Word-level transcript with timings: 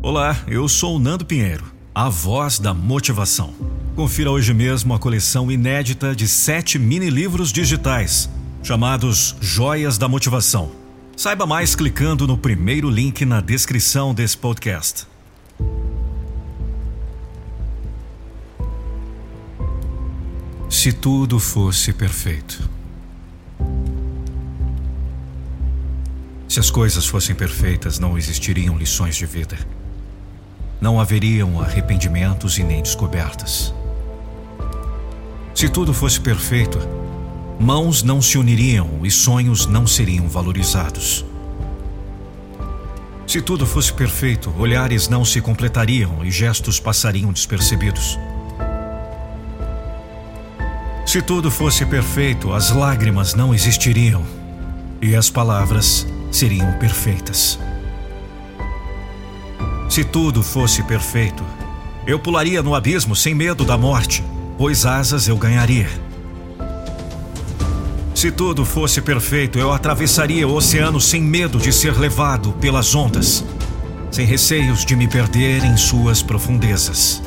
Olá, 0.00 0.44
eu 0.46 0.68
sou 0.68 0.94
o 0.94 0.98
Nando 1.00 1.24
Pinheiro, 1.24 1.64
a 1.92 2.08
voz 2.08 2.60
da 2.60 2.72
motivação. 2.72 3.52
Confira 3.96 4.30
hoje 4.30 4.54
mesmo 4.54 4.94
a 4.94 4.98
coleção 4.98 5.50
inédita 5.50 6.14
de 6.14 6.28
sete 6.28 6.78
mini-livros 6.78 7.52
digitais, 7.52 8.30
chamados 8.62 9.34
Joias 9.40 9.98
da 9.98 10.06
Motivação. 10.06 10.70
Saiba 11.16 11.46
mais 11.46 11.74
clicando 11.74 12.28
no 12.28 12.38
primeiro 12.38 12.88
link 12.88 13.24
na 13.24 13.40
descrição 13.40 14.14
desse 14.14 14.38
podcast. 14.38 15.04
Se 20.70 20.92
tudo 20.92 21.40
fosse 21.40 21.92
perfeito. 21.92 22.70
Se 26.48 26.60
as 26.60 26.70
coisas 26.70 27.04
fossem 27.04 27.34
perfeitas, 27.34 27.98
não 27.98 28.16
existiriam 28.16 28.78
lições 28.78 29.16
de 29.16 29.26
vida. 29.26 29.58
Não 30.80 31.00
haveriam 31.00 31.60
arrependimentos 31.60 32.58
e 32.58 32.62
nem 32.62 32.82
descobertas. 32.82 33.74
Se 35.54 35.68
tudo 35.68 35.92
fosse 35.92 36.20
perfeito, 36.20 36.78
mãos 37.58 38.02
não 38.02 38.22
se 38.22 38.38
uniriam 38.38 39.00
e 39.02 39.10
sonhos 39.10 39.66
não 39.66 39.86
seriam 39.86 40.28
valorizados. 40.28 41.24
Se 43.26 43.42
tudo 43.42 43.66
fosse 43.66 43.92
perfeito, 43.92 44.54
olhares 44.56 45.08
não 45.08 45.24
se 45.24 45.40
completariam 45.40 46.24
e 46.24 46.30
gestos 46.30 46.80
passariam 46.80 47.32
despercebidos. 47.32 48.18
Se 51.04 51.20
tudo 51.20 51.50
fosse 51.50 51.84
perfeito, 51.84 52.52
as 52.52 52.70
lágrimas 52.70 53.34
não 53.34 53.54
existiriam 53.54 54.24
e 55.02 55.16
as 55.16 55.28
palavras 55.28 56.06
seriam 56.30 56.72
perfeitas. 56.74 57.58
Se 59.98 60.04
tudo 60.04 60.44
fosse 60.44 60.80
perfeito, 60.84 61.44
eu 62.06 62.20
pularia 62.20 62.62
no 62.62 62.72
abismo 62.72 63.16
sem 63.16 63.34
medo 63.34 63.64
da 63.64 63.76
morte, 63.76 64.22
pois 64.56 64.86
asas 64.86 65.26
eu 65.26 65.36
ganharia. 65.36 65.88
Se 68.14 68.30
tudo 68.30 68.64
fosse 68.64 69.00
perfeito, 69.00 69.58
eu 69.58 69.72
atravessaria 69.72 70.46
o 70.46 70.54
oceano 70.54 71.00
sem 71.00 71.20
medo 71.20 71.58
de 71.58 71.72
ser 71.72 71.98
levado 71.98 72.52
pelas 72.60 72.94
ondas, 72.94 73.44
sem 74.08 74.24
receios 74.24 74.84
de 74.84 74.94
me 74.94 75.08
perder 75.08 75.64
em 75.64 75.76
suas 75.76 76.22
profundezas. 76.22 77.20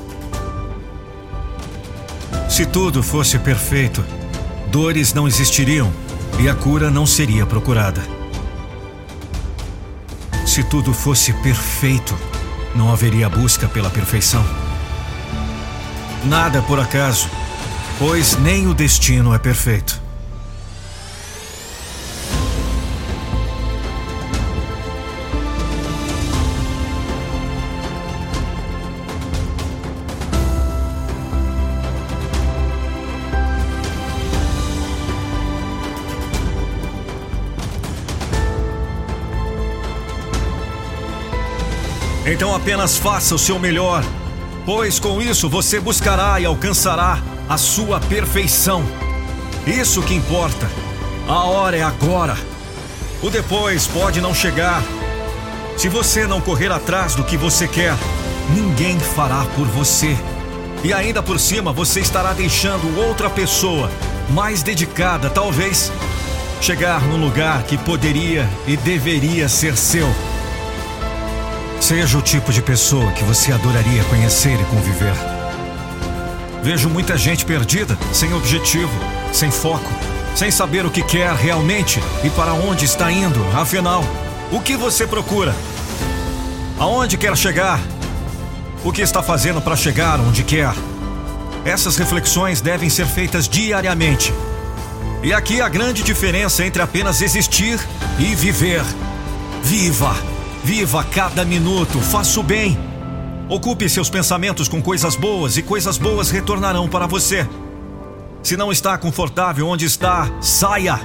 Se 2.47 2.65
tudo 2.65 3.03
fosse 3.03 3.37
perfeito, 3.37 4.01
dores 4.71 5.13
não 5.13 5.27
existiriam 5.27 5.91
e 6.39 6.47
a 6.47 6.55
cura 6.55 6.89
não 6.89 7.05
seria 7.05 7.45
procurada. 7.45 8.01
Se 10.45 10.63
tudo 10.63 10.93
fosse 10.93 11.33
perfeito, 11.33 12.15
não 12.75 12.91
haveria 12.91 13.29
busca 13.29 13.67
pela 13.67 13.89
perfeição. 13.89 14.45
Nada 16.25 16.61
por 16.61 16.79
acaso, 16.79 17.29
pois 17.97 18.37
nem 18.37 18.67
o 18.67 18.73
destino 18.73 19.33
é 19.33 19.39
perfeito. 19.39 20.01
Então 42.25 42.53
apenas 42.53 42.97
faça 42.97 43.33
o 43.33 43.39
seu 43.39 43.57
melhor, 43.57 44.03
pois 44.65 44.99
com 44.99 45.21
isso 45.21 45.49
você 45.49 45.79
buscará 45.79 46.39
e 46.39 46.45
alcançará 46.45 47.19
a 47.49 47.57
sua 47.57 47.99
perfeição. 47.99 48.83
Isso 49.65 50.01
que 50.03 50.13
importa. 50.13 50.69
A 51.27 51.45
hora 51.45 51.77
é 51.77 51.81
agora. 51.81 52.37
O 53.23 53.29
depois 53.29 53.87
pode 53.87 54.21
não 54.21 54.33
chegar. 54.33 54.83
Se 55.77 55.89
você 55.89 56.27
não 56.27 56.39
correr 56.39 56.71
atrás 56.71 57.15
do 57.15 57.23
que 57.23 57.37
você 57.37 57.67
quer, 57.67 57.95
ninguém 58.53 58.99
fará 58.99 59.43
por 59.55 59.65
você. 59.67 60.15
E 60.83 60.93
ainda 60.93 61.23
por 61.23 61.39
cima 61.39 61.73
você 61.73 61.99
estará 61.99 62.33
deixando 62.33 62.99
outra 62.99 63.29
pessoa, 63.29 63.89
mais 64.29 64.63
dedicada 64.63 65.29
talvez, 65.29 65.91
chegar 66.59 67.01
num 67.01 67.23
lugar 67.23 67.63
que 67.63 67.77
poderia 67.77 68.47
e 68.67 68.77
deveria 68.77 69.49
ser 69.49 69.75
seu. 69.75 70.07
Seja 71.91 72.17
o 72.17 72.21
tipo 72.21 72.53
de 72.53 72.61
pessoa 72.61 73.11
que 73.11 73.21
você 73.25 73.51
adoraria 73.51 74.01
conhecer 74.05 74.57
e 74.57 74.63
conviver. 74.63 75.13
Vejo 76.63 76.87
muita 76.87 77.17
gente 77.17 77.43
perdida, 77.43 77.97
sem 78.13 78.33
objetivo, 78.33 78.93
sem 79.33 79.51
foco, 79.51 79.91
sem 80.33 80.49
saber 80.49 80.85
o 80.85 80.89
que 80.89 81.03
quer 81.03 81.33
realmente 81.33 81.99
e 82.23 82.29
para 82.29 82.53
onde 82.53 82.85
está 82.85 83.11
indo. 83.11 83.45
Afinal, 83.53 84.05
o 84.53 84.61
que 84.61 84.77
você 84.77 85.05
procura? 85.05 85.53
Aonde 86.79 87.17
quer 87.17 87.35
chegar? 87.35 87.77
O 88.85 88.93
que 88.93 89.01
está 89.01 89.21
fazendo 89.21 89.61
para 89.61 89.75
chegar 89.75 90.17
onde 90.21 90.45
quer? 90.45 90.73
Essas 91.65 91.97
reflexões 91.97 92.61
devem 92.61 92.89
ser 92.89 93.05
feitas 93.05 93.49
diariamente. 93.49 94.33
E 95.21 95.33
aqui 95.33 95.59
a 95.59 95.67
grande 95.67 96.03
diferença 96.03 96.65
entre 96.65 96.81
apenas 96.81 97.21
existir 97.21 97.77
e 98.17 98.33
viver. 98.33 98.81
Viva! 99.61 100.30
Viva 100.63 101.03
cada 101.03 101.43
minuto, 101.43 101.99
faça 101.99 102.39
o 102.39 102.43
bem. 102.43 102.77
Ocupe 103.49 103.89
seus 103.89 104.09
pensamentos 104.09 104.67
com 104.67 104.81
coisas 104.81 105.15
boas 105.15 105.57
e 105.57 105.63
coisas 105.63 105.97
boas 105.97 106.29
retornarão 106.29 106.87
para 106.87 107.07
você. 107.07 107.47
Se 108.43 108.55
não 108.55 108.71
está 108.71 108.97
confortável 108.97 109.67
onde 109.67 109.85
está, 109.85 110.31
saia. 110.39 110.99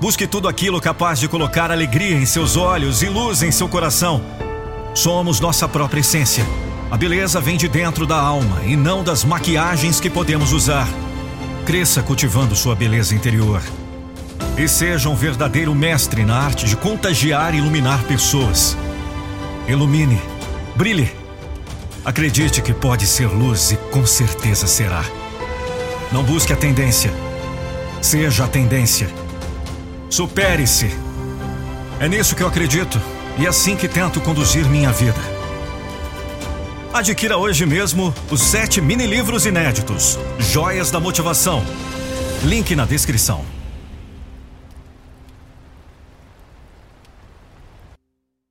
Busque 0.00 0.26
tudo 0.26 0.48
aquilo 0.48 0.80
capaz 0.80 1.18
de 1.18 1.28
colocar 1.28 1.70
alegria 1.70 2.16
em 2.16 2.26
seus 2.26 2.56
olhos 2.56 3.02
e 3.02 3.06
luz 3.06 3.42
em 3.42 3.50
seu 3.50 3.68
coração. 3.68 4.22
Somos 4.94 5.40
nossa 5.40 5.66
própria 5.66 6.00
essência. 6.00 6.44
A 6.90 6.96
beleza 6.96 7.40
vem 7.40 7.56
de 7.56 7.68
dentro 7.68 8.06
da 8.06 8.20
alma 8.20 8.62
e 8.66 8.76
não 8.76 9.02
das 9.02 9.24
maquiagens 9.24 9.98
que 9.98 10.10
podemos 10.10 10.52
usar. 10.52 10.88
Cresça 11.64 12.02
cultivando 12.02 12.54
sua 12.54 12.74
beleza 12.74 13.14
interior. 13.14 13.62
E 14.58 14.68
seja 14.68 15.08
um 15.08 15.14
verdadeiro 15.14 15.74
mestre 15.74 16.24
na 16.24 16.36
arte 16.36 16.66
de 16.66 16.76
contagiar 16.76 17.54
e 17.54 17.58
iluminar 17.58 18.02
pessoas. 18.04 18.76
Ilumine, 19.70 20.20
brilhe. 20.74 21.12
Acredite 22.04 22.60
que 22.60 22.74
pode 22.74 23.06
ser 23.06 23.28
luz 23.28 23.70
e 23.70 23.76
com 23.76 24.04
certeza 24.04 24.66
será. 24.66 25.04
Não 26.10 26.24
busque 26.24 26.52
a 26.52 26.56
tendência. 26.56 27.12
Seja 28.02 28.46
a 28.46 28.48
tendência. 28.48 29.08
Supere-se. 30.10 30.90
É 32.00 32.08
nisso 32.08 32.34
que 32.34 32.42
eu 32.42 32.48
acredito 32.48 33.00
e 33.38 33.46
é 33.46 33.48
assim 33.48 33.76
que 33.76 33.86
tento 33.86 34.20
conduzir 34.20 34.68
minha 34.68 34.90
vida. 34.90 35.20
Adquira 36.92 37.36
hoje 37.36 37.64
mesmo 37.64 38.12
os 38.28 38.42
sete 38.42 38.80
mini 38.80 39.06
livros 39.06 39.46
inéditos, 39.46 40.18
Joias 40.36 40.90
da 40.90 40.98
Motivação. 40.98 41.64
Link 42.42 42.74
na 42.74 42.86
descrição. 42.86 43.44